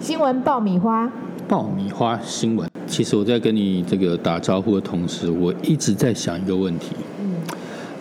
[0.00, 1.10] 新闻爆米花，
[1.48, 2.68] 爆米花新闻。
[2.86, 6.92] 其实我在跟你这个打招呼的同时，我一直在想一个问题。
[7.20, 7.34] 嗯，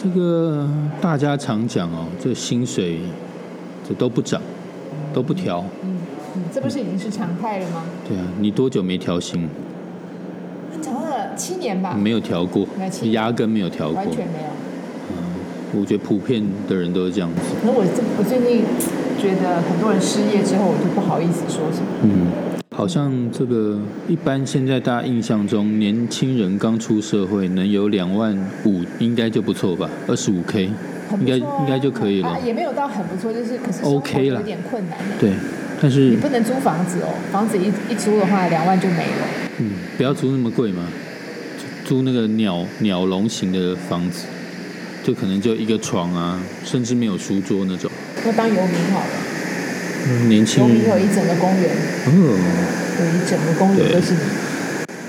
[0.00, 0.68] 这个
[1.00, 3.00] 大家常讲哦，这薪水
[3.88, 4.40] 这都不涨，
[5.14, 5.64] 都不调。
[5.82, 5.96] 嗯
[6.36, 7.82] 嗯，这不是已经是常态了吗？
[8.06, 9.48] 对啊，你多久没调薪？
[10.82, 12.66] 调了七年吧，没有调过
[13.10, 13.96] 压根没有调过。
[13.96, 14.48] 完全没有。
[15.10, 15.16] 嗯
[15.78, 17.40] 我觉得普遍的人都是这样子。
[17.60, 18.64] 可是我这我最近
[19.20, 21.86] 觉得很多人失业之后，我就不好意思说什么。
[22.02, 22.28] 嗯，
[22.74, 29.90] 好像这个一般现在大家印象中，年轻人刚出社会能有两万五，应该就不错吧？
[30.06, 30.70] 二十五 K，
[31.20, 32.38] 应该应该就可以了啊。
[32.44, 35.04] 也没有到很不错，就是可是 OK 了有点困难的。
[35.18, 35.32] 对，
[35.82, 39.26] 但是你不能租房子哦，房子一一租的话，两万就没了。
[39.58, 40.86] 嗯，不要租那么贵嘛，
[41.84, 44.26] 租租那个鸟鸟笼型的房子，
[45.04, 47.90] 就可能就一个床啊，甚至没有书桌那种。
[48.24, 49.06] 那当游民好了，
[50.08, 51.70] 嗯年轻游民有，一整个公园，
[52.06, 52.10] 哦，
[53.00, 54.20] 有一整个公园都是你。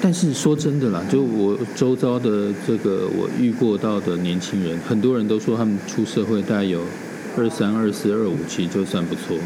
[0.00, 6.82] 但是说真的啦，就我周遭的这个我遇过到的年轻人，很多人都说他们出社会大概有
[7.36, 9.36] 二三、二四、二五，其实就算不错。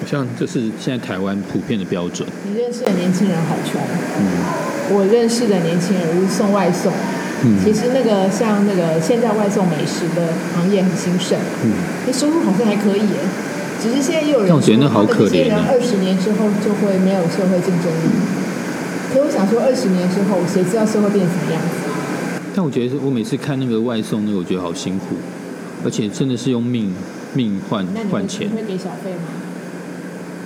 [0.00, 2.28] 好像这是现在台湾普遍的标准。
[2.50, 3.80] 你认识的年轻人好穷，
[4.18, 4.26] 嗯
[4.90, 6.92] 我认识的年轻人是送外送。
[7.44, 11.72] 嗯其实那个像那个现在外送美食的行业很兴盛，嗯，
[12.06, 13.18] 那收入好像还可以耶。
[13.82, 18.08] 只是现在又有人但我觉得那好可怜啊二十年之后就会没有社会竞争力。
[19.12, 22.48] 可我想说，二十年之后，谁知道社会变成什么样子？
[22.54, 25.16] 但我觉得我每次看那个外送那个，我觉得好辛苦，
[25.84, 26.94] 而且真的是用命
[27.34, 28.56] 命换换钱你。
[28.56, 29.26] 会给小费吗？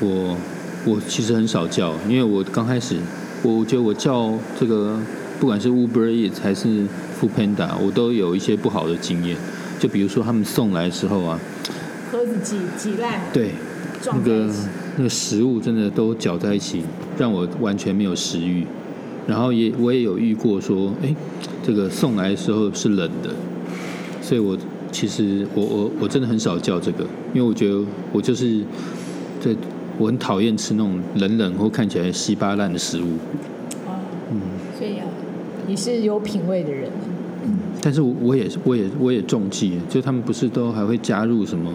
[0.00, 0.36] 我
[0.84, 2.96] 我其实很少叫，因为我刚开始，
[3.42, 4.98] 我觉得我叫这个
[5.38, 6.84] 不管是 Uber Eats 还是
[7.20, 9.36] Food Panda，我都有一些不好的经验。
[9.78, 11.38] 就比如说他们送来的时候啊，
[12.10, 13.50] 盒子挤挤烂，对
[14.06, 14.50] 那个。
[14.98, 16.82] 那个食物真的都搅在一起，
[17.18, 18.64] 让我完全没有食欲。
[19.26, 21.14] 然后也我也有遇过说，哎，
[21.62, 23.28] 这个送来的时候是冷的，
[24.22, 24.56] 所以我
[24.90, 27.78] 其实我我我真的很少叫这个，因为我觉得
[28.10, 28.62] 我就是
[29.38, 29.54] 这
[29.98, 33.18] 我很讨厌吃那种冷冷或看起来稀巴烂的食物。
[35.66, 36.90] 你是有品味的人。
[37.80, 41.70] 但是我我也我也我也中计，就他们不是都还会加入什么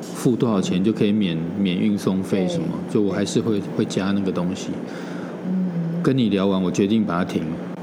[0.00, 4.68] 付多少钱就可以免免运送费什么，就我还是会会加那个东西。
[5.46, 7.42] 嗯跟你聊完，我决定把它停。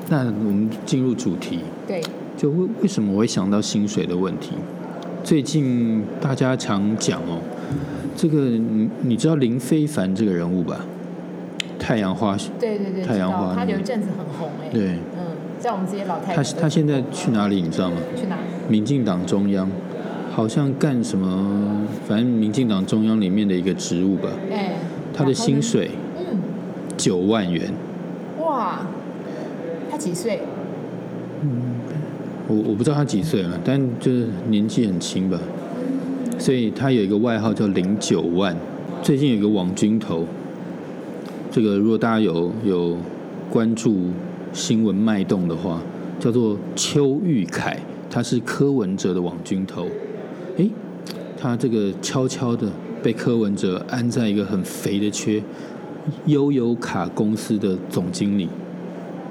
[0.09, 2.01] 那我们进入主题，对，
[2.35, 4.53] 就为为什么我会想到薪水的问题？
[5.23, 7.39] 最近大家常讲哦，
[8.15, 10.83] 这个你你知道林非凡这个人物吧？
[11.77, 14.69] 太阳花，对对对，太阳花他有一阵子很红哎。
[14.71, 15.35] 对，嗯，
[15.67, 17.61] 在我们这些老太他他现在去哪里？
[17.61, 17.97] 你知道吗？
[18.15, 18.37] 去哪？
[18.69, 19.69] 民进党中央，
[20.31, 21.85] 好像干什么？
[22.07, 24.29] 反正民进党中央里面的一个职务吧。
[24.49, 24.75] 哎，
[25.13, 26.37] 他的薪水嗯，
[26.95, 27.69] 九万元，
[28.37, 28.87] 嗯，哇，
[29.91, 30.39] 他几岁？
[32.47, 35.37] 我我不知道他几岁了，但就是年纪很轻吧。
[36.39, 38.55] 所以他有一个外号叫零九万。
[39.01, 40.25] 最近有一个网军头，
[41.51, 42.95] 这个如果大家有有
[43.49, 43.97] 关注
[44.57, 45.79] 新闻脉动的话，
[46.19, 47.77] 叫做邱玉凯，
[48.09, 49.87] 他是柯文哲的网军头。
[50.57, 50.71] 诶，
[51.39, 52.67] 他这个悄悄的
[53.03, 55.43] 被柯文哲安在一个很肥的缺，
[56.25, 58.49] 悠游卡公司的总经理。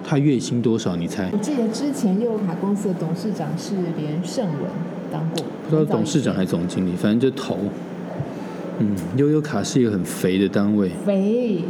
[0.05, 0.95] 他月薪多少？
[0.95, 1.29] 你猜？
[1.33, 4.71] 我记得之前悠游卡公司的董事长是连胜文
[5.11, 7.59] 当过，不知道董事长还是总经理，反正就头。
[8.79, 11.65] 嗯，悠悠卡是一个很肥的单位，肥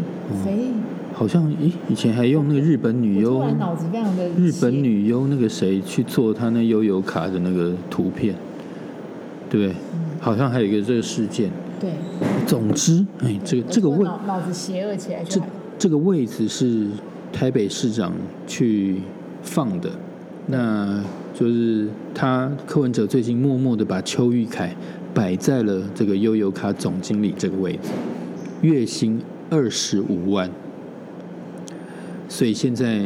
[0.45, 0.72] 肥，
[1.19, 8.34] 好像咦，以前还用那个日本女优突，然脑子非常的日本女优那个谁去做她那悠游卡的那个图片，
[9.49, 9.75] 对不对？
[10.21, 11.50] 好像还有一个这个事件。
[11.81, 11.93] 对，
[12.47, 15.47] 总之，哎，这个这个位脑脑子邪恶起来就这
[15.78, 16.87] 这个位置是
[17.33, 18.12] 台北市长
[18.47, 18.97] 去
[19.43, 19.91] 放的，
[20.48, 21.03] 那
[21.34, 24.77] 就是他柯文哲最近默默的把邱玉凯
[25.15, 27.88] 摆在了这个悠游卡总经理这个位置，
[28.60, 30.51] 月薪二十五万，
[32.28, 33.03] 所以现在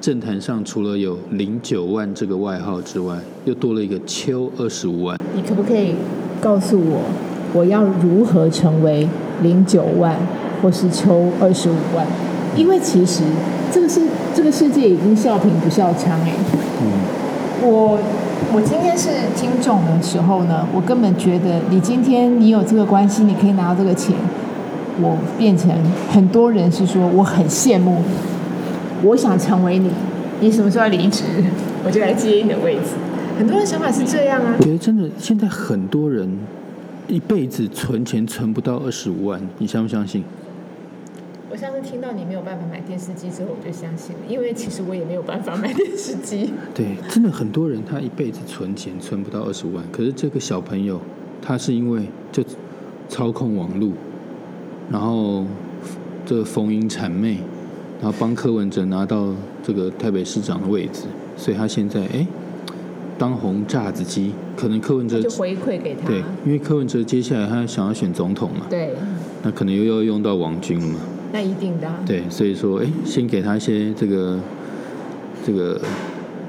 [0.00, 5.18] 政坛上除了有零九万这个外号之外，又多了一个邱二十五万。
[5.34, 5.94] 你可不可以
[6.40, 7.00] 告诉我，
[7.52, 9.08] 我要如何成为
[9.42, 10.16] 零九万
[10.62, 12.06] 或是秋二十五万？
[12.56, 13.22] 因为其实
[13.72, 14.00] 这个世
[14.32, 16.32] 这个世界已经笑贫不笑娼哎、
[16.80, 17.98] 嗯，我
[18.52, 24.14] 我今天是听众的时候呢，我根本觉得你今天你有这个关系，你可以拿到这个钱，
[25.00, 25.70] 我变成
[26.08, 28.33] 很多人是说我很羡慕你，
[29.04, 29.90] 我想成为你，
[30.40, 31.24] 你什么时候要离职，
[31.84, 32.92] 我就来接你的位置。
[33.38, 36.28] 很多人想法是这样啊我，觉得真的现在很多人
[37.08, 40.24] 一辈子存钱存不到二十五万，你相不相信？
[41.50, 46.52] 我上次听到你没有办法买电视机之后，我就相信了，因为其实我也没有办法买电视机。
[46.74, 51.00] 对，真的很多人他一辈子存钱存不到二十万，可是这个小朋友
[51.42, 52.42] 他是因为就
[53.08, 53.90] 操控网络，
[54.90, 55.44] 然后
[56.24, 57.38] 这个逢迎谄媚，
[58.04, 59.28] 然后帮柯文哲拿到
[59.62, 61.04] 这个台北市长的位置，
[61.38, 62.26] 所以他现在哎
[63.16, 66.06] 当红炸子鸡，可能柯文哲就回馈给他。
[66.06, 68.90] 对，因为柯文哲接下来他想要选总统嘛，对，
[69.42, 70.96] 那可能又要用到王军了嘛。
[71.32, 74.38] 那一定的啊、对，所以说，哎，先给他一些这个
[75.42, 75.80] 这个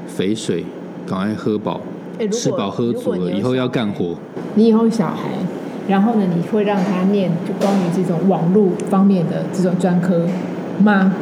[0.07, 0.65] 肥水，
[1.07, 1.79] 赶快喝饱，
[2.33, 4.13] 吃饱喝足了，以后要干活。
[4.55, 5.29] 你以后小孩，
[5.87, 10.27] 然后呢，你会让他念就关于这种网络方面的这种专科
[10.83, 11.13] 吗？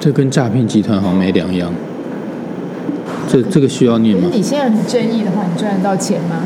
[0.00, 1.72] 这跟诈骗集团好像没两样。
[3.28, 4.36] 这这个需要念吗可是？
[4.38, 6.44] 你现在很正义的话，你赚得到钱吗？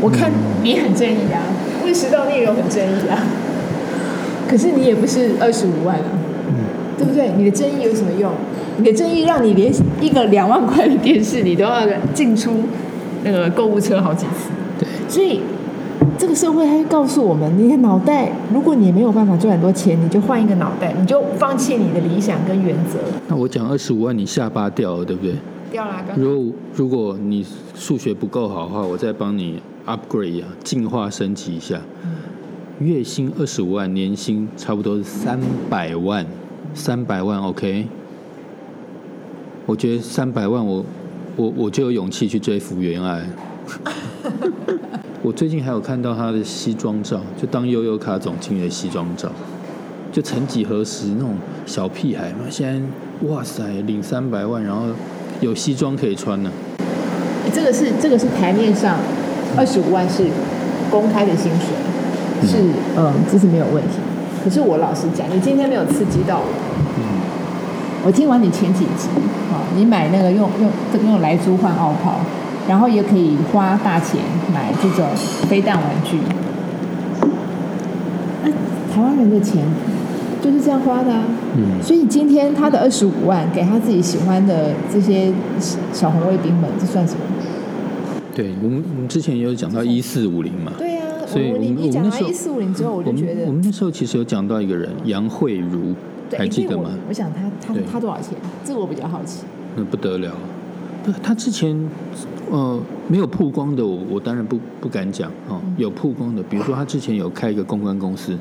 [0.00, 0.30] 我看
[0.62, 1.42] 你很正义啊，
[1.84, 3.22] 为食道逆流很正义啊，
[4.48, 6.10] 可是你也不是二十五万啊，
[6.98, 7.30] 对不对？
[7.36, 8.32] 你的正义有什么用？
[8.78, 12.62] 你的正义让你连一个两万块的电视，你都要进出
[13.22, 14.50] 那个购物车好几次。
[14.78, 15.42] 对，所以
[16.18, 22.98] 这个社会它会告诉我们，你的脑袋，如果你没有办法赚很多钱，你就换一个脑袋，你就放弃你的理想跟原则。
[23.28, 25.34] 那我讲二十五万，你下巴掉了，对不对？
[25.70, 31.80] 掉啦，刚如果如果你数学不够好的话，我再帮你 upgrade 啊，进化升级一下。
[32.80, 35.38] 月薪二十五万，年薪差不多是三
[35.68, 36.26] 百万，
[36.74, 37.86] 三百万 OK。
[39.66, 40.84] 我觉得三百万我，
[41.36, 43.24] 我我就有勇气去追福原爱。
[45.22, 49.28] 我最近还有看到他的西装照，就当悠悠卡总经理的西装照，
[50.10, 51.34] 就曾几何时那种
[51.66, 54.86] 小屁孩嘛，现在哇塞领三百万，然后
[55.40, 56.50] 有西装可以穿呢。
[57.52, 58.96] 这个是这个是台面上
[59.56, 60.24] 二十五万是
[60.90, 62.56] 公开的薪水，是
[62.96, 63.98] 嗯，这是没有问题。
[64.42, 66.46] 可是我老实讲，你今天没有刺激到我。
[68.02, 69.08] 我听完你前几集，
[69.52, 72.18] 啊，你买那个用用这个用来猪换奥炮，
[72.70, 74.20] 然后也可以花大钱
[74.54, 75.04] 买这种
[75.48, 76.18] 飞弹玩具。
[78.44, 78.50] 那
[78.94, 79.64] 台湾人的钱
[80.40, 81.24] 就是这样花的啊。
[81.56, 85.32] 嗯，所以今天他的二十五万给他自己喜欢的这些
[85.92, 87.20] 小红卫兵们，这算什么？
[88.36, 95.92] 对我们我们之前也有讲到一四五零嘛，对呀、所以我们讲我们那时候一四五零之后，我我就觉得们我们那时候其实有讲到一个人杨慧茹，
[96.38, 97.08] 还记得吗我？
[97.08, 98.38] 我想他他他多少钱？
[98.64, 99.40] 这个我比较好奇。
[99.74, 100.30] 那不得了，
[101.02, 101.76] 不，他之前
[102.50, 105.60] 呃没有曝光的我，我当然不不敢讲哦。
[105.76, 108.36] 有曝光的，比如说他之前有开一个公关公司，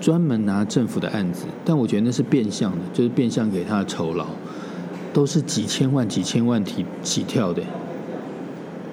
[0.00, 4.26] 专门拿政府的案子，但我觉得那是变相的，就是变相给他的酬劳，
[5.12, 7.62] 都是几千万、几千万起起跳的，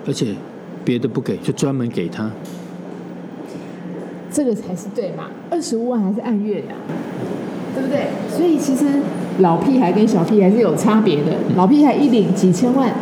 [0.07, 0.36] 而且
[0.86, 2.31] 别的不给，就专门给他。
[4.31, 5.25] 这个才是对嘛？
[5.50, 6.77] 二十五万还是按月的啊、
[7.74, 8.10] 对不对？
[8.30, 8.86] 所以其实
[9.39, 11.31] 老屁孩跟小屁孩是有差别的。
[11.56, 12.94] 老屁孩一领几千万，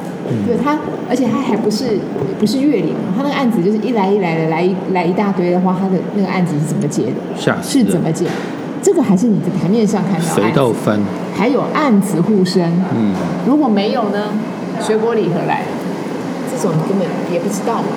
[0.46, 0.78] 对他，
[1.10, 1.98] 而且他还不是
[2.40, 7.14] 不是月领，他那个案子就是一来一来的来一来一大堆的话，他的那个案子是怎么结的？
[7.38, 8.26] 吓死人是怎么结？
[8.82, 11.00] 这个还是你在台面上看到的肥案子，到翻，
[11.36, 12.72] 还有案子护身。
[12.96, 13.14] 嗯，
[13.48, 14.30] 如果没有呢？
[14.80, 15.64] 水果礼盒来，
[16.52, 17.88] 这种你根本也不知道嘛。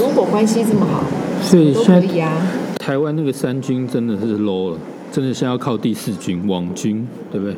[0.00, 2.32] 如果关系这么好，都所以现在可以啊。
[2.78, 4.78] 台湾那个三军真的是 low 了，
[5.12, 7.54] 真的是要靠第四军网军，对不对？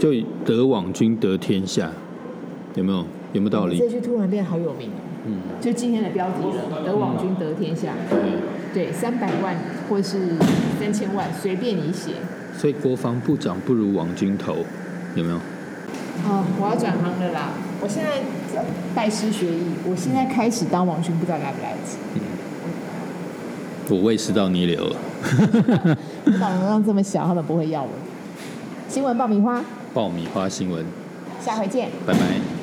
[0.00, 1.88] 就以得网军得天下，
[2.74, 3.04] 有没有？
[3.36, 3.88] 有没有道理这？
[3.88, 7.92] 句突然变好有名哦，嗯，就今天的标题了：得网军得天下。
[8.10, 8.18] 对。
[8.74, 9.56] 对，三百万
[9.88, 10.36] 或是
[10.78, 12.12] 三千万，随便你写。
[12.54, 14.56] 所以国防部长不如王军头，
[15.14, 15.36] 有没有？
[15.36, 17.52] 哦，我要转行了啦！
[17.80, 18.62] 我现在
[18.94, 21.96] 拜师学艺，我现在开始当网军，不知道来不来得及。
[22.16, 22.20] 嗯
[23.88, 24.96] 我胃食道逆流了。
[26.26, 27.88] 我导容量这么小，他们不会要我。
[28.88, 29.64] 新闻爆米花，
[29.94, 30.84] 爆米花新闻，
[31.40, 31.88] 下回见。
[32.04, 32.55] 拜拜。